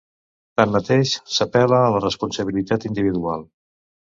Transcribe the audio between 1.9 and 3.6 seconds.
la responsabilitat individual.